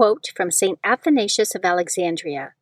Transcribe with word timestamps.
quote 0.00 0.28
from 0.34 0.50
St. 0.50 0.78
Athanasius 0.82 1.54
of 1.54 1.62
Alexandria 1.62 2.54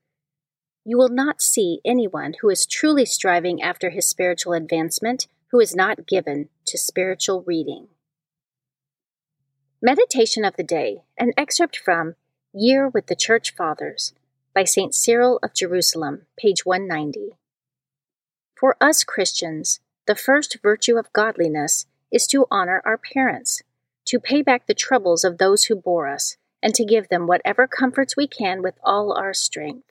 You 0.84 0.98
will 0.98 1.08
not 1.08 1.40
see 1.40 1.80
anyone 1.84 2.34
who 2.40 2.50
is 2.50 2.66
truly 2.66 3.04
striving 3.04 3.62
after 3.62 3.90
his 3.90 4.08
spiritual 4.08 4.54
advancement 4.54 5.28
who 5.52 5.60
is 5.60 5.76
not 5.76 6.08
given 6.08 6.48
to 6.66 6.76
spiritual 6.76 7.44
reading. 7.46 7.86
Meditation 9.80 10.44
of 10.44 10.56
the 10.56 10.64
Day, 10.64 11.02
an 11.16 11.30
excerpt 11.36 11.76
from 11.76 12.16
Year 12.52 12.88
with 12.88 13.06
the 13.06 13.14
Church 13.14 13.54
Fathers 13.54 14.14
by 14.52 14.64
St. 14.64 14.92
Cyril 14.92 15.38
of 15.40 15.54
Jerusalem, 15.54 16.22
page 16.36 16.66
190. 16.66 17.36
For 18.56 18.76
us 18.80 19.04
Christians, 19.04 19.78
the 20.08 20.16
first 20.16 20.58
virtue 20.60 20.96
of 20.96 21.12
godliness 21.12 21.86
is 22.10 22.26
to 22.26 22.48
honor 22.50 22.82
our 22.84 22.98
parents, 22.98 23.62
to 24.06 24.18
pay 24.18 24.42
back 24.42 24.66
the 24.66 24.74
troubles 24.74 25.22
of 25.22 25.38
those 25.38 25.66
who 25.66 25.76
bore 25.76 26.08
us, 26.08 26.36
and 26.62 26.74
to 26.74 26.84
give 26.84 27.08
them 27.08 27.26
whatever 27.26 27.66
comforts 27.66 28.16
we 28.16 28.26
can 28.26 28.62
with 28.62 28.74
all 28.82 29.12
our 29.12 29.34
strength. 29.34 29.90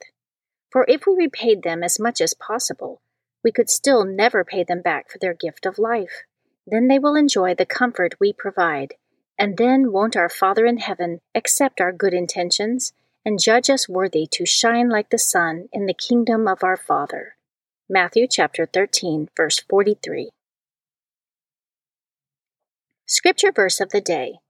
For 0.70 0.84
if 0.88 1.06
we 1.06 1.14
repaid 1.16 1.62
them 1.62 1.82
as 1.82 1.98
much 1.98 2.20
as 2.20 2.34
possible, 2.34 3.00
we 3.42 3.52
could 3.52 3.70
still 3.70 4.04
never 4.04 4.44
pay 4.44 4.64
them 4.64 4.82
back 4.82 5.10
for 5.10 5.18
their 5.18 5.34
gift 5.34 5.64
of 5.64 5.78
life. 5.78 6.24
Then 6.66 6.88
they 6.88 6.98
will 6.98 7.16
enjoy 7.16 7.54
the 7.54 7.64
comfort 7.64 8.16
we 8.20 8.32
provide, 8.32 8.94
and 9.38 9.56
then 9.56 9.92
won't 9.92 10.16
our 10.16 10.28
Father 10.28 10.66
in 10.66 10.78
heaven 10.78 11.20
accept 11.34 11.80
our 11.80 11.92
good 11.92 12.12
intentions 12.12 12.92
and 13.24 13.40
judge 13.40 13.70
us 13.70 13.88
worthy 13.88 14.26
to 14.32 14.44
shine 14.44 14.88
like 14.88 15.10
the 15.10 15.18
sun 15.18 15.68
in 15.72 15.86
the 15.86 15.94
kingdom 15.94 16.46
of 16.46 16.62
our 16.62 16.76
Father. 16.76 17.36
Matthew 17.88 18.26
chapter 18.26 18.66
13, 18.66 19.28
verse 19.36 19.60
43. 19.60 20.30
Scripture 23.06 23.52
verse 23.52 23.80
of 23.80 23.90
the 23.90 24.02
day 24.02 24.40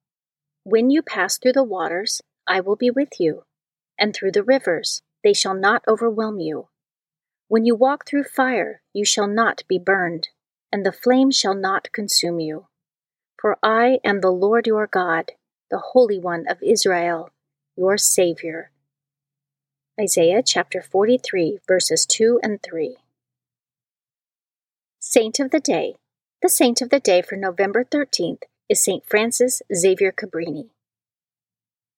when 0.68 0.90
you 0.90 1.00
pass 1.00 1.38
through 1.38 1.54
the 1.54 1.64
waters, 1.64 2.20
I 2.46 2.60
will 2.60 2.76
be 2.76 2.90
with 2.90 3.18
you, 3.18 3.44
and 3.98 4.14
through 4.14 4.32
the 4.32 4.42
rivers, 4.42 5.00
they 5.24 5.32
shall 5.32 5.54
not 5.54 5.82
overwhelm 5.88 6.40
you. 6.40 6.68
When 7.48 7.64
you 7.64 7.74
walk 7.74 8.06
through 8.06 8.24
fire, 8.24 8.82
you 8.92 9.02
shall 9.06 9.26
not 9.26 9.62
be 9.66 9.78
burned, 9.78 10.28
and 10.70 10.84
the 10.84 10.92
flame 10.92 11.30
shall 11.30 11.54
not 11.54 11.90
consume 11.92 12.38
you. 12.38 12.66
For 13.40 13.56
I 13.62 14.00
am 14.04 14.20
the 14.20 14.30
Lord 14.30 14.66
your 14.66 14.86
God, 14.86 15.32
the 15.70 15.78
Holy 15.92 16.18
One 16.18 16.46
of 16.46 16.62
Israel, 16.62 17.30
your 17.74 17.96
Savior. 17.96 18.70
Isaiah 19.98 20.42
chapter 20.42 20.82
43, 20.82 21.60
verses 21.66 22.04
2 22.04 22.40
and 22.42 22.62
3. 22.62 22.98
Saint 24.98 25.40
of 25.40 25.50
the 25.50 25.60
Day. 25.60 25.96
The 26.42 26.50
saint 26.50 26.82
of 26.82 26.90
the 26.90 27.00
day 27.00 27.22
for 27.22 27.36
November 27.36 27.84
13th 27.84 28.42
is 28.68 28.82
St. 28.82 29.02
Frances 29.06 29.62
Xavier 29.74 30.12
Cabrini. 30.12 30.68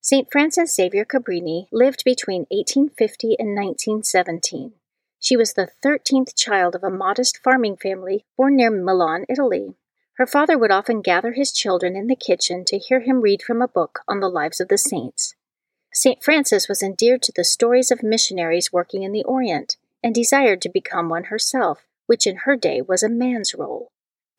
St. 0.01 0.31
Frances 0.31 0.73
Xavier 0.73 1.05
Cabrini 1.05 1.67
lived 1.73 2.05
between 2.05 2.47
1850 2.51 3.37
and 3.39 3.57
1917. 3.57 4.73
She 5.19 5.37
was 5.37 5.55
the 5.55 5.71
13th 5.85 6.37
child 6.37 6.77
of 6.77 6.85
a 6.85 6.91
modest 6.91 7.39
farming 7.39 7.77
family 7.77 8.25
born 8.37 8.57
near 8.57 8.71
Milan, 8.71 9.27
Italy. 9.29 9.75
Her 10.15 10.27
father 10.27 10.57
would 10.57 10.71
often 10.71 11.03
gather 11.03 11.33
his 11.33 11.53
children 11.53 11.97
in 11.97 12.07
the 12.07 12.15
kitchen 12.15 12.65
to 12.67 12.79
hear 12.79 13.01
him 13.01 13.21
read 13.21 13.43
from 13.43 13.61
a 13.61 13.69
book 13.69 14.01
on 14.07 14.21
the 14.21 14.29
lives 14.29 14.61
of 14.61 14.69
the 14.69 14.79
saints. 14.79 15.35
St. 15.93 16.23
Frances 16.23 16.69
was 16.69 16.83
endeared 16.85 17.23
to 17.23 17.33
the 17.35 17.45
stories 17.45 17.91
of 17.91 18.05
missionaries 18.05 18.73
working 18.73 19.03
in 19.03 19.13
the 19.13 19.25
Orient 19.25 19.77
and 20.05 20.15
desired 20.15 20.63
to 20.63 20.69
become 20.69 21.09
one 21.09 21.25
herself, 21.25 21.85
which 22.07 22.29
in 22.29 22.37
her 22.45 22.55
day 22.55 22.81
was 22.81 23.03
a 23.03 23.09
man's 23.09 23.55
role. 23.55 23.91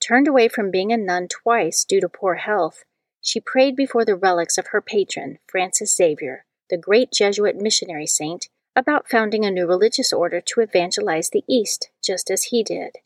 Turned 0.01 0.27
away 0.27 0.47
from 0.47 0.71
being 0.71 0.91
a 0.91 0.97
nun 0.97 1.27
twice 1.27 1.85
due 1.85 2.01
to 2.01 2.09
poor 2.09 2.35
health, 2.35 2.83
she 3.21 3.39
prayed 3.39 3.75
before 3.75 4.03
the 4.03 4.15
relics 4.15 4.57
of 4.57 4.67
her 4.67 4.81
patron, 4.81 5.37
Francis 5.47 5.95
Xavier, 5.95 6.43
the 6.71 6.77
great 6.77 7.11
Jesuit 7.11 7.55
missionary 7.55 8.07
saint, 8.07 8.49
about 8.75 9.07
founding 9.07 9.45
a 9.45 9.51
new 9.51 9.67
religious 9.67 10.11
order 10.11 10.41
to 10.41 10.61
evangelize 10.61 11.29
the 11.29 11.43
East, 11.47 11.91
just 12.03 12.31
as 12.31 12.45
he 12.45 12.63
did. 12.63 12.97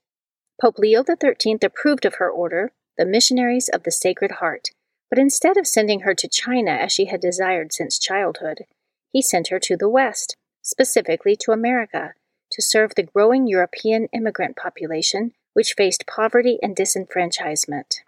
Pope 0.62 0.80
Leo 0.80 1.04
XIII 1.04 1.58
approved 1.62 2.06
of 2.06 2.16
her 2.16 2.30
order, 2.30 2.72
the 2.98 3.06
Missionaries 3.06 3.68
of 3.68 3.84
the 3.84 3.92
Sacred 3.92 4.32
Heart, 4.32 4.70
but 5.10 5.20
instead 5.20 5.58
of 5.58 5.68
sending 5.68 6.02
her 6.02 6.16
to 6.16 6.30
China 6.30 6.72
as 6.72 6.94
she 6.94 7.06
had 7.06 7.20
desired 7.20 7.74
since 7.74 8.00
childhood, 8.00 8.66
he 9.12 9.22
sent 9.22 9.50
her 9.50 9.60
to 9.60 9.76
the 9.76 9.90
West, 9.90 10.38
specifically 10.62 11.36
to 11.36 11.52
America, 11.52 12.14
to 12.52 12.62
serve 12.62 12.96
the 12.96 13.04
growing 13.04 13.48
European 13.48 14.08
immigrant 14.14 14.56
population 14.56 15.34
which 15.56 15.74
faced 15.74 16.06
poverty 16.06 16.60
and 16.62 16.76
disenfranchisement. 16.76 18.02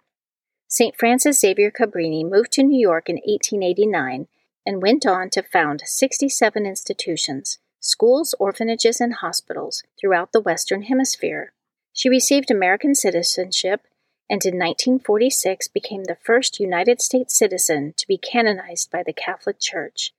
St. 0.68 0.94
Frances 0.94 1.40
Xavier 1.40 1.70
Cabrini 1.70 2.22
moved 2.22 2.52
to 2.52 2.62
New 2.62 2.78
York 2.78 3.08
in 3.08 3.16
1889 3.16 4.28
and 4.66 4.82
went 4.82 5.06
on 5.06 5.30
to 5.30 5.42
found 5.42 5.80
67 5.82 6.66
institutions, 6.66 7.58
schools, 7.80 8.34
orphanages, 8.38 9.00
and 9.00 9.14
hospitals 9.14 9.82
throughout 9.98 10.32
the 10.32 10.42
Western 10.42 10.82
Hemisphere. 10.82 11.54
She 11.94 12.10
received 12.10 12.50
American 12.50 12.94
citizenship 12.94 13.86
and 14.28 14.44
in 14.44 14.58
1946 14.58 15.68
became 15.68 16.04
the 16.04 16.18
first 16.22 16.60
United 16.60 17.00
States 17.00 17.34
citizen 17.34 17.94
to 17.96 18.06
be 18.06 18.18
canonized 18.18 18.90
by 18.90 19.02
the 19.02 19.14
Catholic 19.14 19.58
Church. 19.58 20.12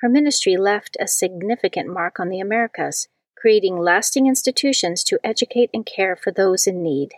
Her 0.00 0.08
ministry 0.08 0.56
left 0.56 0.96
a 0.98 1.06
significant 1.06 1.88
mark 1.88 2.18
on 2.18 2.28
the 2.28 2.40
Americas, 2.40 3.06
creating 3.42 3.76
lasting 3.76 4.28
institutions 4.28 5.02
to 5.02 5.18
educate 5.24 5.68
and 5.74 5.84
care 5.84 6.14
for 6.14 6.30
those 6.30 6.64
in 6.64 6.80
need. 6.80 7.10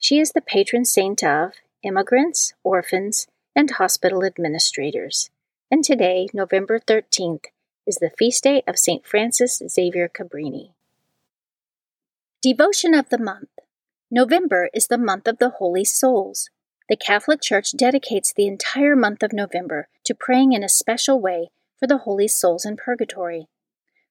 She 0.00 0.18
is 0.18 0.32
the 0.32 0.40
patron 0.40 0.84
saint 0.84 1.22
of 1.22 1.52
immigrants, 1.84 2.52
orphans, 2.64 3.28
and 3.54 3.70
hospital 3.70 4.24
administrators. 4.24 5.30
And 5.70 5.84
today, 5.84 6.26
November 6.34 6.80
13th, 6.80 7.44
is 7.86 7.98
the 7.98 8.10
feast 8.18 8.42
day 8.42 8.64
of 8.66 8.76
St. 8.76 9.06
Frances 9.06 9.62
Xavier 9.68 10.08
Cabrini. 10.08 10.72
Devotion 12.42 12.92
of 12.92 13.08
the 13.10 13.18
Month 13.18 13.50
November 14.10 14.70
is 14.74 14.88
the 14.88 14.98
month 14.98 15.28
of 15.28 15.38
the 15.38 15.50
Holy 15.50 15.84
Souls. 15.84 16.50
The 16.88 16.96
Catholic 16.96 17.40
Church 17.40 17.70
dedicates 17.76 18.32
the 18.32 18.48
entire 18.48 18.96
month 18.96 19.22
of 19.22 19.32
November 19.32 19.86
to 20.06 20.14
praying 20.14 20.54
in 20.54 20.64
a 20.64 20.68
special 20.68 21.20
way 21.20 21.50
for 21.78 21.86
the 21.86 21.98
holy 21.98 22.26
souls 22.26 22.64
in 22.64 22.76
purgatory. 22.76 23.46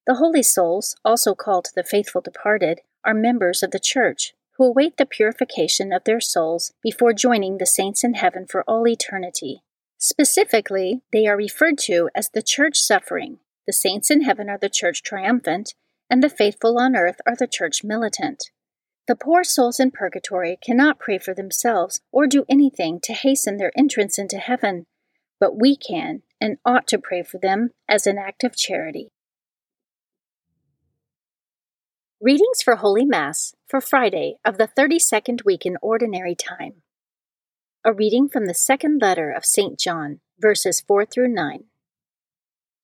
The 0.07 0.15
holy 0.15 0.41
souls, 0.41 0.95
also 1.03 1.35
called 1.35 1.67
the 1.75 1.83
faithful 1.83 2.21
departed, 2.21 2.79
are 3.03 3.13
members 3.13 3.61
of 3.61 3.71
the 3.71 3.79
Church 3.79 4.33
who 4.53 4.63
await 4.63 4.95
the 4.95 5.05
purification 5.05 5.91
of 5.91 6.05
their 6.05 6.21
souls 6.21 6.71
before 6.81 7.11
joining 7.11 7.57
the 7.57 7.65
saints 7.65 8.05
in 8.05 8.13
heaven 8.13 8.47
for 8.47 8.63
all 8.63 8.87
eternity. 8.87 9.63
Specifically, 9.97 11.01
they 11.11 11.27
are 11.27 11.35
referred 11.35 11.77
to 11.79 12.09
as 12.15 12.29
the 12.29 12.41
Church 12.41 12.79
suffering. 12.79 13.39
The 13.67 13.73
saints 13.73 14.09
in 14.09 14.21
heaven 14.21 14.49
are 14.49 14.57
the 14.57 14.69
Church 14.69 15.03
triumphant, 15.03 15.73
and 16.09 16.23
the 16.23 16.29
faithful 16.29 16.79
on 16.79 16.95
earth 16.95 17.19
are 17.27 17.35
the 17.35 17.45
Church 17.45 17.83
militant. 17.83 18.49
The 19.09 19.15
poor 19.15 19.43
souls 19.43 19.77
in 19.77 19.91
purgatory 19.91 20.57
cannot 20.63 20.99
pray 20.99 21.17
for 21.17 21.33
themselves 21.33 21.99
or 22.13 22.27
do 22.27 22.45
anything 22.47 23.01
to 23.03 23.13
hasten 23.13 23.57
their 23.57 23.77
entrance 23.77 24.17
into 24.17 24.37
heaven, 24.37 24.85
but 25.37 25.59
we 25.59 25.75
can 25.75 26.21
and 26.39 26.59
ought 26.65 26.87
to 26.87 26.97
pray 26.97 27.23
for 27.23 27.39
them 27.39 27.71
as 27.89 28.07
an 28.07 28.17
act 28.17 28.45
of 28.45 28.55
charity. 28.55 29.11
Readings 32.19 32.63
for 32.63 32.77
Holy 32.77 33.05
Mass 33.05 33.53
for 33.67 33.79
Friday 33.79 34.37
of 34.43 34.57
the 34.57 34.67
32nd 34.67 35.45
week 35.45 35.67
in 35.67 35.77
Ordinary 35.83 36.33
Time. 36.33 36.81
A 37.85 37.93
reading 37.93 38.27
from 38.27 38.47
the 38.47 38.55
second 38.55 38.99
letter 38.99 39.29
of 39.29 39.45
St. 39.45 39.79
John, 39.79 40.19
verses 40.39 40.81
4 40.81 41.05
through 41.05 41.27
9. 41.27 41.65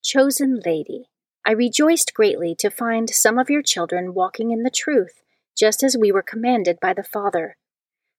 Chosen 0.04 0.62
Lady, 0.64 1.10
I 1.44 1.54
rejoiced 1.54 2.14
greatly 2.14 2.54
to 2.60 2.70
find 2.70 3.10
some 3.10 3.40
of 3.40 3.50
your 3.50 3.64
children 3.64 4.14
walking 4.14 4.52
in 4.52 4.62
the 4.62 4.70
truth, 4.70 5.24
just 5.58 5.82
as 5.82 5.98
we 5.98 6.12
were 6.12 6.22
commanded 6.22 6.80
by 6.80 6.94
the 6.94 7.02
Father. 7.02 7.58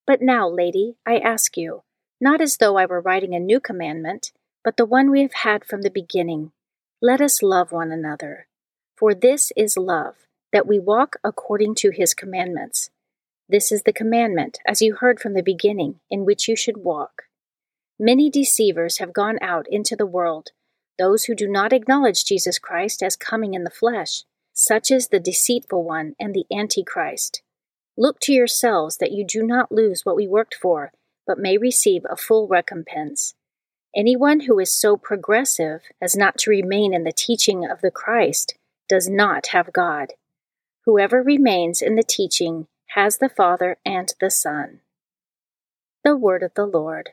But 0.09 0.21
now, 0.21 0.49
Lady, 0.49 0.97
I 1.07 1.19
ask 1.19 1.57
you, 1.57 1.85
not 2.21 2.41
as 2.41 2.57
though 2.57 2.77
I 2.77 2.87
were 2.87 3.01
writing 3.01 3.37
a 3.37 3.39
new 3.39 3.61
commandment, 3.61 4.33
but 4.65 4.77
the 4.77 4.85
one 4.85 5.13
we 5.13 5.23
have 5.23 5.45
had 5.45 5.65
from 5.65 5.83
the 5.83 5.91
beginning. 5.91 6.51
Let 7.01 7.21
us 7.21 7.41
love 7.41 7.71
one 7.71 7.93
another. 7.93 8.49
For 8.97 9.15
this 9.15 9.53
is 9.57 9.77
love 9.77 10.17
that 10.55 10.69
we 10.69 10.79
walk 10.79 11.17
according 11.25 11.75
to 11.75 11.91
his 11.91 12.15
commandments. 12.15 12.89
This 13.49 13.73
is 13.73 13.83
the 13.83 13.93
commandment, 13.93 14.59
as 14.65 14.81
you 14.81 14.95
heard 14.95 15.19
from 15.19 15.35
the 15.35 15.43
beginning, 15.43 15.97
in 16.11 16.25
which 16.25 16.47
you 16.47 16.55
should 16.55 16.77
walk. 16.77 17.25
Many 17.99 18.31
deceivers 18.31 18.99
have 18.99 19.13
gone 19.13 19.37
out 19.43 19.67
into 19.69 19.97
the 19.97 20.07
world, 20.07 20.53
those 20.97 21.25
who 21.25 21.35
do 21.35 21.49
not 21.49 21.73
acknowledge 21.73 22.25
Jesus 22.25 22.61
Christ 22.61 23.03
as 23.03 23.17
coming 23.17 23.55
in 23.55 23.65
the 23.65 23.71
flesh, 23.71 24.23
such 24.53 24.93
as 24.93 25.09
the 25.09 25.19
deceitful 25.19 25.83
one 25.83 26.15
and 26.21 26.33
the 26.33 26.47
Antichrist. 26.57 27.43
Look 27.99 28.21
to 28.21 28.33
yourselves 28.33 28.99
that 28.99 29.11
you 29.11 29.27
do 29.27 29.43
not 29.43 29.73
lose 29.73 30.03
what 30.05 30.17
we 30.17 30.29
worked 30.29 30.55
for, 30.55 30.93
but 31.27 31.37
may 31.37 31.59
receive 31.59 32.03
a 32.09 32.17
full 32.17 32.47
recompense. 32.47 33.35
Anyone 33.97 34.41
who 34.41 34.61
is 34.61 34.73
so 34.73 34.97
progressive 34.97 35.81
as 36.01 36.15
not 36.15 36.39
to 36.39 36.51
remain 36.51 36.95
in 36.95 37.03
the 37.03 37.13
teaching 37.13 37.69
of 37.69 37.81
the 37.81 37.91
Christ 37.91 38.55
does 38.89 39.09
not 39.09 39.49
have 39.49 39.73
God. 39.73 40.13
Whoever 40.87 41.23
remains 41.23 41.81
in 41.81 41.95
the 41.95 42.03
teaching 42.03 42.67
has 42.89 43.17
the 43.17 43.31
Father 43.31 43.79
and 43.87 44.13
the 44.21 44.31
Son. 44.31 44.81
The 46.05 46.15
Word 46.15 46.43
of 46.43 46.53
the 46.53 46.67
Lord. 46.67 47.13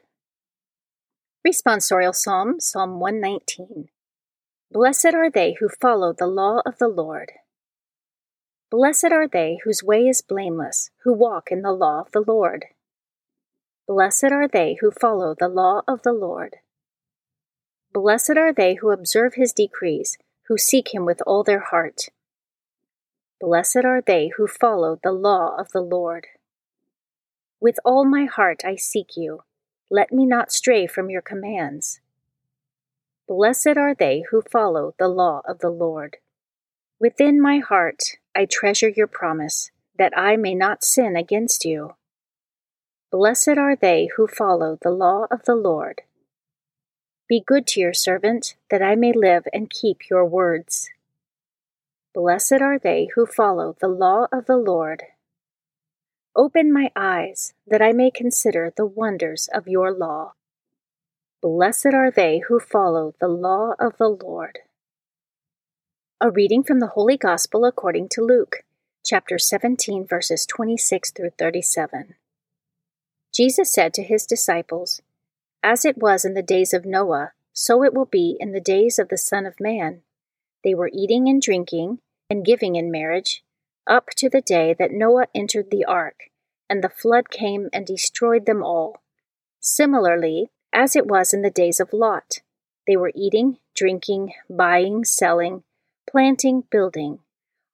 Responsorial 1.47 2.13
Psalm, 2.13 2.59
Psalm 2.59 2.99
119. 2.99 3.87
Blessed 4.69 5.13
are 5.13 5.29
they 5.29 5.55
who 5.61 5.69
follow 5.69 6.11
the 6.11 6.27
law 6.27 6.59
of 6.65 6.79
the 6.79 6.89
Lord. 6.89 7.31
Blessed 8.69 9.13
are 9.13 9.27
they 9.27 9.59
whose 9.63 9.81
way 9.81 10.01
is 10.01 10.21
blameless, 10.21 10.89
who 11.03 11.13
walk 11.13 11.49
in 11.49 11.61
the 11.61 11.71
law 11.71 12.01
of 12.01 12.11
the 12.11 12.23
Lord. 12.27 12.65
Blessed 13.87 14.33
are 14.33 14.49
they 14.49 14.77
who 14.81 14.91
follow 14.91 15.33
the 15.33 15.47
law 15.47 15.81
of 15.87 16.01
the 16.01 16.13
Lord. 16.13 16.57
Blessed 17.93 18.35
are 18.35 18.51
they 18.51 18.75
who 18.75 18.91
observe 18.91 19.35
his 19.35 19.53
decrees, 19.53 20.17
who 20.47 20.57
seek 20.57 20.93
him 20.93 21.05
with 21.05 21.21
all 21.25 21.45
their 21.45 21.61
heart. 21.61 22.09
Blessed 23.41 23.85
are 23.85 24.01
they 24.01 24.29
who 24.37 24.45
follow 24.45 24.99
the 25.01 25.11
law 25.11 25.55
of 25.57 25.71
the 25.71 25.81
Lord. 25.81 26.27
With 27.59 27.79
all 27.83 28.05
my 28.05 28.25
heart 28.25 28.61
I 28.63 28.75
seek 28.75 29.17
you. 29.17 29.41
Let 29.89 30.11
me 30.11 30.27
not 30.27 30.51
stray 30.51 30.85
from 30.85 31.09
your 31.09 31.23
commands. 31.23 32.01
Blessed 33.27 33.77
are 33.77 33.95
they 33.95 34.23
who 34.29 34.43
follow 34.43 34.93
the 34.99 35.07
law 35.07 35.41
of 35.47 35.57
the 35.57 35.71
Lord. 35.71 36.17
Within 36.99 37.41
my 37.41 37.57
heart 37.57 38.03
I 38.35 38.45
treasure 38.45 38.89
your 38.89 39.07
promise, 39.07 39.71
that 39.97 40.15
I 40.15 40.35
may 40.35 40.53
not 40.53 40.83
sin 40.83 41.15
against 41.15 41.65
you. 41.65 41.95
Blessed 43.11 43.57
are 43.57 43.75
they 43.75 44.09
who 44.17 44.27
follow 44.27 44.77
the 44.79 44.91
law 44.91 45.25
of 45.31 45.45
the 45.45 45.55
Lord. 45.55 46.03
Be 47.27 47.41
good 47.43 47.65
to 47.67 47.79
your 47.79 47.95
servant, 47.95 48.53
that 48.69 48.83
I 48.83 48.93
may 48.93 49.13
live 49.13 49.47
and 49.51 49.67
keep 49.67 50.11
your 50.11 50.25
words. 50.25 50.91
Blessed 52.13 52.61
are 52.61 52.77
they 52.77 53.07
who 53.15 53.25
follow 53.25 53.77
the 53.79 53.87
law 53.87 54.27
of 54.33 54.45
the 54.45 54.57
Lord. 54.57 55.03
Open 56.35 56.71
my 56.71 56.91
eyes, 56.93 57.53
that 57.65 57.81
I 57.81 57.93
may 57.93 58.11
consider 58.11 58.73
the 58.75 58.85
wonders 58.85 59.47
of 59.53 59.67
your 59.67 59.93
law. 59.93 60.33
Blessed 61.41 61.93
are 61.93 62.11
they 62.11 62.39
who 62.47 62.59
follow 62.59 63.15
the 63.21 63.29
law 63.29 63.75
of 63.79 63.97
the 63.97 64.09
Lord. 64.09 64.59
A 66.19 66.29
reading 66.29 66.63
from 66.63 66.81
the 66.81 66.87
Holy 66.87 67.15
Gospel 67.15 67.63
according 67.63 68.09
to 68.09 68.21
Luke, 68.21 68.63
chapter 69.05 69.39
17, 69.39 70.05
verses 70.05 70.45
26 70.45 71.11
through 71.11 71.31
37. 71.39 72.15
Jesus 73.33 73.71
said 73.71 73.93
to 73.93 74.03
his 74.03 74.25
disciples, 74.25 75.01
As 75.63 75.85
it 75.85 75.97
was 75.97 76.25
in 76.25 76.33
the 76.33 76.43
days 76.43 76.73
of 76.73 76.85
Noah, 76.85 77.31
so 77.53 77.83
it 77.83 77.93
will 77.93 78.05
be 78.05 78.35
in 78.37 78.51
the 78.51 78.59
days 78.59 78.99
of 78.99 79.07
the 79.07 79.17
Son 79.17 79.45
of 79.45 79.61
Man. 79.61 80.01
They 80.63 80.73
were 80.75 80.91
eating 80.93 81.27
and 81.27 81.41
drinking 81.41 81.99
and 82.29 82.45
giving 82.45 82.75
in 82.75 82.91
marriage, 82.91 83.43
up 83.87 84.07
to 84.17 84.29
the 84.29 84.41
day 84.41 84.75
that 84.77 84.91
Noah 84.91 85.27
entered 85.35 85.71
the 85.71 85.85
ark, 85.85 86.29
and 86.69 86.83
the 86.83 86.89
flood 86.89 87.29
came 87.29 87.69
and 87.73 87.85
destroyed 87.85 88.45
them 88.45 88.63
all. 88.63 89.01
Similarly, 89.59 90.49
as 90.73 90.95
it 90.95 91.07
was 91.07 91.33
in 91.33 91.41
the 91.41 91.49
days 91.49 91.79
of 91.79 91.93
Lot, 91.93 92.39
they 92.87 92.95
were 92.95 93.11
eating, 93.15 93.57
drinking, 93.75 94.33
buying, 94.49 95.03
selling, 95.03 95.63
planting, 96.09 96.63
building. 96.71 97.19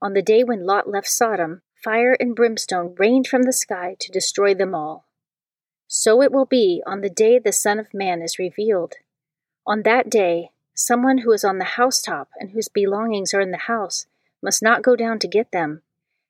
On 0.01 0.13
the 0.13 0.21
day 0.21 0.43
when 0.43 0.65
Lot 0.65 0.89
left 0.89 1.07
Sodom, 1.07 1.61
fire 1.75 2.17
and 2.19 2.35
brimstone 2.35 2.95
rained 2.97 3.27
from 3.27 3.43
the 3.43 3.53
sky 3.53 3.95
to 3.99 4.11
destroy 4.11 4.53
them 4.53 4.73
all. 4.73 5.05
So 5.87 6.21
it 6.21 6.31
will 6.31 6.45
be 6.45 6.83
on 6.85 7.01
the 7.01 7.09
day 7.09 7.39
the 7.39 7.53
Son 7.53 7.79
of 7.79 7.93
Man 7.93 8.21
is 8.21 8.39
revealed. 8.39 8.95
On 9.65 9.83
that 9.83 10.09
day, 10.09 10.51
Someone 10.79 11.17
who 11.19 11.31
is 11.31 11.43
on 11.43 11.57
the 11.57 11.63
housetop 11.63 12.29
and 12.39 12.51
whose 12.51 12.67
belongings 12.67 13.33
are 13.33 13.41
in 13.41 13.49
the 13.49 13.57
house 13.57 14.05
must 14.43 14.61
not 14.61 14.83
go 14.83 14.95
down 14.95 15.17
to 15.17 15.27
get 15.27 15.51
them, 15.51 15.81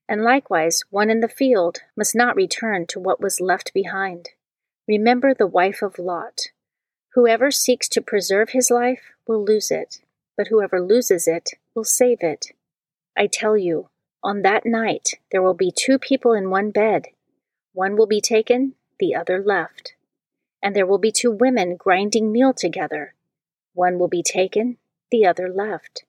and 0.07 0.23
likewise 0.23 0.85
one 0.89 1.09
in 1.09 1.19
the 1.19 1.27
field 1.27 1.79
must 1.97 2.15
not 2.15 2.37
return 2.37 2.87
to 2.87 2.99
what 2.99 3.19
was 3.19 3.41
left 3.41 3.73
behind. 3.73 4.29
Remember 4.87 5.33
the 5.33 5.47
wife 5.47 5.81
of 5.81 5.99
Lot. 5.99 6.43
Whoever 7.13 7.51
seeks 7.51 7.89
to 7.89 8.01
preserve 8.01 8.51
his 8.51 8.71
life 8.71 9.11
will 9.27 9.43
lose 9.43 9.69
it, 9.69 9.99
but 10.37 10.47
whoever 10.47 10.79
loses 10.79 11.27
it 11.27 11.49
will 11.75 11.83
save 11.83 12.19
it. 12.21 12.53
I 13.17 13.27
tell 13.27 13.57
you, 13.57 13.89
on 14.23 14.43
that 14.43 14.65
night 14.65 15.15
there 15.29 15.41
will 15.41 15.55
be 15.55 15.73
two 15.75 15.99
people 15.99 16.31
in 16.31 16.49
one 16.49 16.71
bed. 16.71 17.07
One 17.73 17.97
will 17.97 18.07
be 18.07 18.21
taken, 18.21 18.75
the 18.97 19.13
other 19.13 19.43
left. 19.43 19.95
And 20.63 20.73
there 20.73 20.87
will 20.87 20.99
be 20.99 21.11
two 21.11 21.31
women 21.31 21.75
grinding 21.75 22.31
meal 22.31 22.53
together 22.53 23.13
one 23.77 23.99
will 23.99 24.07
be 24.07 24.23
taken, 24.23 24.77
the 25.11 25.25
other 25.25 25.47
left. 25.47 26.03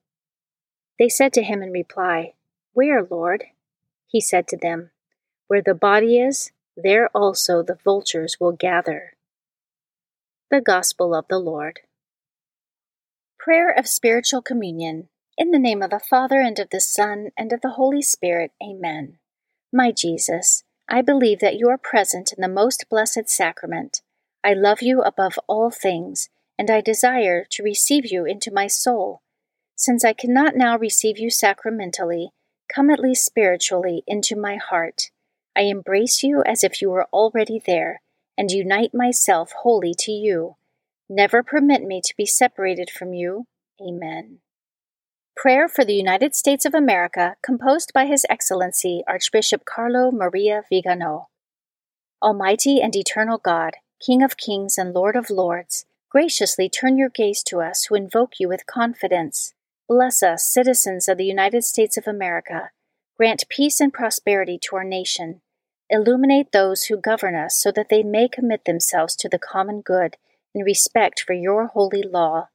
They 0.97 1.07
said 1.07 1.31
to 1.33 1.43
him 1.43 1.61
in 1.61 1.71
reply, 1.71 2.33
Where, 2.73 3.03
Lord? 3.03 3.45
He 4.07 4.19
said 4.19 4.47
to 4.49 4.57
them, 4.57 4.89
Where 5.47 5.61
the 5.61 5.75
body 5.75 6.19
is, 6.19 6.51
there 6.75 7.09
also 7.15 7.61
the 7.61 7.77
vultures 7.83 8.37
will 8.39 8.53
gather. 8.53 9.13
The 10.49 10.61
Gospel 10.61 11.13
of 11.13 11.25
the 11.29 11.37
Lord. 11.37 11.81
Prayer 13.37 13.71
of 13.71 13.87
Spiritual 13.87 14.41
Communion. 14.41 15.09
In 15.37 15.51
the 15.51 15.59
name 15.59 15.83
of 15.83 15.91
the 15.91 15.99
Father, 15.99 16.41
and 16.41 16.57
of 16.59 16.71
the 16.71 16.81
Son, 16.81 17.29
and 17.37 17.53
of 17.53 17.61
the 17.61 17.75
Holy 17.77 18.01
Spirit. 18.01 18.51
Amen. 18.61 19.19
My 19.71 19.91
Jesus, 19.91 20.63
I 20.89 21.01
believe 21.03 21.39
that 21.39 21.55
you 21.55 21.69
are 21.69 21.77
present 21.77 22.33
in 22.35 22.41
the 22.41 22.53
most 22.53 22.87
blessed 22.89 23.29
sacrament. 23.29 24.01
I 24.43 24.53
love 24.53 24.81
you 24.81 25.01
above 25.01 25.37
all 25.47 25.69
things 25.69 26.29
and 26.59 26.69
I 26.69 26.81
desire 26.81 27.45
to 27.51 27.63
receive 27.63 28.11
you 28.11 28.25
into 28.25 28.51
my 28.51 28.67
soul. 28.67 29.21
Since 29.77 30.03
I 30.03 30.11
cannot 30.11 30.57
now 30.57 30.77
receive 30.77 31.17
you 31.17 31.29
sacramentally, 31.29 32.31
come 32.71 32.89
at 32.89 32.99
least 32.99 33.23
spiritually 33.23 34.03
into 34.05 34.35
my 34.35 34.57
heart. 34.57 35.09
I 35.55 35.61
embrace 35.61 36.21
you 36.21 36.43
as 36.45 36.65
if 36.65 36.81
you 36.81 36.89
were 36.89 37.07
already 37.13 37.63
there, 37.65 38.01
and 38.37 38.51
unite 38.51 38.93
myself 38.93 39.53
wholly 39.61 39.93
to 39.99 40.11
you. 40.11 40.57
Never 41.09 41.43
permit 41.43 41.81
me 41.81 42.01
to 42.03 42.13
be 42.17 42.25
separated 42.25 42.89
from 42.89 43.13
you. 43.13 43.45
Amen. 43.81 44.39
Prayer 45.37 45.69
for 45.69 45.85
the 45.85 45.95
United 45.95 46.35
States 46.35 46.65
of 46.65 46.75
America, 46.75 47.37
composed 47.41 47.93
by 47.93 48.05
His 48.05 48.25
Excellency 48.29 49.01
Archbishop 49.07 49.63
Carlo 49.63 50.11
Maria 50.11 50.63
Vigano. 50.69 51.29
Almighty 52.21 52.81
and 52.81 52.93
eternal 52.97 53.37
God, 53.37 53.75
King 54.05 54.21
of 54.21 54.35
kings 54.35 54.77
and 54.77 54.93
Lord 54.93 55.15
of 55.15 55.29
lords, 55.29 55.85
graciously 56.09 56.67
turn 56.67 56.97
your 56.97 57.09
gaze 57.09 57.43
to 57.43 57.61
us 57.61 57.85
who 57.85 57.95
invoke 57.95 58.39
you 58.39 58.47
with 58.47 58.65
confidence. 58.65 59.53
Bless 59.87 60.23
us, 60.23 60.45
citizens 60.45 61.07
of 61.07 61.17
the 61.17 61.25
United 61.25 61.63
States 61.63 61.97
of 61.97 62.07
America. 62.07 62.71
Grant 63.17 63.47
peace 63.49 63.79
and 63.79 63.93
prosperity 63.93 64.57
to 64.57 64.75
our 64.75 64.83
nation. 64.83 65.41
Illuminate 65.89 66.51
those 66.51 66.85
who 66.85 66.97
govern 66.97 67.35
us 67.35 67.55
so 67.55 67.71
that 67.71 67.89
they 67.89 68.03
may 68.03 68.27
commit 68.27 68.65
themselves 68.65 69.15
to 69.15 69.29
the 69.29 69.39
common 69.39 69.81
good 69.81 70.17
in 70.53 70.63
respect 70.63 71.23
for 71.25 71.33
your 71.33 71.67
holy 71.67 72.03
law. 72.03 72.49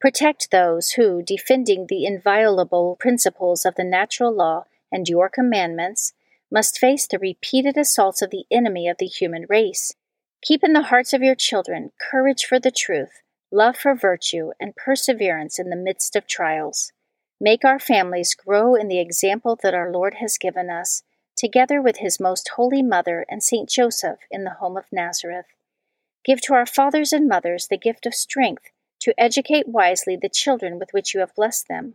Protect 0.00 0.50
those 0.50 0.90
who, 0.90 1.22
defending 1.22 1.86
the 1.86 2.04
inviolable 2.04 2.96
principles 3.00 3.64
of 3.64 3.74
the 3.74 3.84
natural 3.84 4.32
law 4.32 4.64
and 4.92 5.08
your 5.08 5.28
commandments, 5.28 6.12
must 6.50 6.78
face 6.78 7.06
the 7.06 7.18
repeated 7.18 7.76
assaults 7.76 8.22
of 8.22 8.30
the 8.30 8.44
enemy 8.50 8.88
of 8.88 8.98
the 8.98 9.06
human 9.06 9.44
race. 9.48 9.94
Keep 10.42 10.62
in 10.62 10.72
the 10.72 10.82
hearts 10.82 11.12
of 11.12 11.22
your 11.22 11.34
children 11.34 11.90
courage 12.00 12.44
for 12.44 12.60
the 12.60 12.70
truth, 12.70 13.22
love 13.50 13.76
for 13.76 13.94
virtue, 13.94 14.52
and 14.60 14.76
perseverance 14.76 15.58
in 15.58 15.68
the 15.68 15.76
midst 15.76 16.14
of 16.14 16.26
trials. 16.26 16.92
Make 17.40 17.64
our 17.64 17.78
families 17.78 18.34
grow 18.34 18.74
in 18.74 18.88
the 18.88 19.00
example 19.00 19.58
that 19.62 19.74
our 19.74 19.90
Lord 19.90 20.14
has 20.20 20.38
given 20.38 20.70
us, 20.70 21.02
together 21.36 21.82
with 21.82 21.98
his 21.98 22.20
most 22.20 22.50
holy 22.56 22.82
mother 22.82 23.26
and 23.28 23.42
Saint 23.42 23.68
Joseph 23.68 24.20
in 24.30 24.44
the 24.44 24.54
home 24.54 24.76
of 24.76 24.86
Nazareth. 24.92 25.46
Give 26.24 26.40
to 26.42 26.54
our 26.54 26.66
fathers 26.66 27.12
and 27.12 27.28
mothers 27.28 27.66
the 27.68 27.78
gift 27.78 28.06
of 28.06 28.14
strength 28.14 28.70
to 29.00 29.14
educate 29.18 29.68
wisely 29.68 30.16
the 30.16 30.28
children 30.28 30.78
with 30.78 30.90
which 30.92 31.14
you 31.14 31.20
have 31.20 31.34
blessed 31.34 31.68
them. 31.68 31.94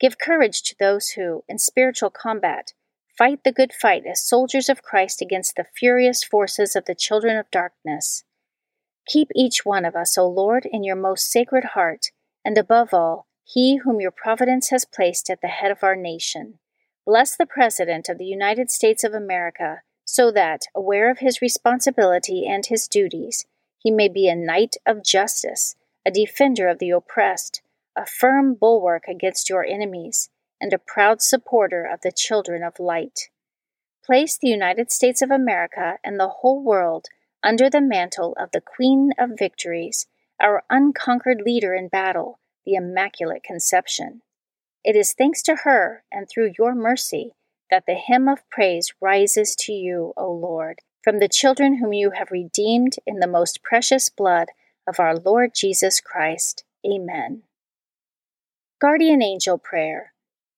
Give 0.00 0.18
courage 0.18 0.62
to 0.64 0.74
those 0.78 1.10
who, 1.10 1.44
in 1.48 1.58
spiritual 1.58 2.10
combat, 2.10 2.72
fight 3.22 3.44
the 3.44 3.52
good 3.52 3.72
fight 3.72 4.02
as 4.04 4.20
soldiers 4.20 4.68
of 4.68 4.82
Christ 4.82 5.22
against 5.22 5.54
the 5.54 5.66
furious 5.76 6.24
forces 6.24 6.74
of 6.74 6.86
the 6.86 6.94
children 6.96 7.36
of 7.36 7.48
darkness. 7.52 8.24
Keep 9.06 9.28
each 9.36 9.64
one 9.64 9.84
of 9.84 9.94
us, 9.94 10.18
O 10.18 10.26
Lord, 10.26 10.66
in 10.68 10.82
your 10.82 10.96
most 10.96 11.30
sacred 11.30 11.66
heart, 11.74 12.06
and 12.44 12.58
above 12.58 12.92
all, 12.92 13.28
he 13.44 13.76
whom 13.76 14.00
your 14.00 14.10
providence 14.10 14.70
has 14.70 14.84
placed 14.84 15.30
at 15.30 15.40
the 15.40 15.46
head 15.46 15.70
of 15.70 15.84
our 15.84 15.94
nation. 15.94 16.58
Bless 17.06 17.36
the 17.36 17.46
President 17.46 18.08
of 18.08 18.18
the 18.18 18.24
United 18.24 18.72
States 18.72 19.04
of 19.04 19.14
America, 19.14 19.82
so 20.04 20.32
that, 20.32 20.62
aware 20.74 21.08
of 21.08 21.20
his 21.20 21.40
responsibility 21.40 22.44
and 22.44 22.66
his 22.66 22.88
duties, 22.88 23.46
he 23.78 23.92
may 23.92 24.08
be 24.08 24.28
a 24.28 24.34
knight 24.34 24.74
of 24.84 25.04
justice 25.04 25.76
a 26.04 26.10
defender 26.10 26.66
of 26.66 26.80
the 26.80 26.90
oppressed, 26.90 27.62
a 27.96 28.04
firm 28.04 28.54
bulwark 28.54 29.04
against 29.06 29.48
your 29.48 29.64
enemies, 29.64 30.28
and 30.62 30.72
a 30.72 30.78
proud 30.78 31.20
supporter 31.20 31.84
of 31.84 32.00
the 32.02 32.12
children 32.12 32.62
of 32.62 32.78
light. 32.78 33.28
Place 34.06 34.38
the 34.38 34.48
United 34.48 34.92
States 34.92 35.20
of 35.20 35.30
America 35.30 35.98
and 36.04 36.18
the 36.18 36.28
whole 36.40 36.62
world 36.62 37.08
under 37.42 37.68
the 37.68 37.80
mantle 37.80 38.36
of 38.38 38.52
the 38.52 38.60
Queen 38.60 39.10
of 39.18 39.38
Victories, 39.38 40.06
our 40.40 40.62
unconquered 40.70 41.42
leader 41.44 41.74
in 41.74 41.88
battle, 41.88 42.38
the 42.64 42.74
Immaculate 42.74 43.42
Conception. 43.42 44.22
It 44.84 44.94
is 44.94 45.12
thanks 45.12 45.42
to 45.42 45.56
her 45.64 46.04
and 46.12 46.28
through 46.28 46.52
your 46.56 46.74
mercy 46.74 47.32
that 47.70 47.84
the 47.86 47.94
hymn 47.94 48.28
of 48.28 48.48
praise 48.48 48.92
rises 49.00 49.56
to 49.56 49.72
you, 49.72 50.12
O 50.16 50.30
Lord, 50.30 50.78
from 51.02 51.18
the 51.18 51.28
children 51.28 51.78
whom 51.78 51.92
you 51.92 52.12
have 52.12 52.30
redeemed 52.30 52.96
in 53.04 53.18
the 53.18 53.26
most 53.26 53.64
precious 53.64 54.10
blood 54.10 54.48
of 54.86 55.00
our 55.00 55.16
Lord 55.16 55.50
Jesus 55.56 56.00
Christ. 56.00 56.64
Amen. 56.86 57.42
Guardian 58.80 59.22
Angel 59.22 59.58
Prayer. 59.58 60.11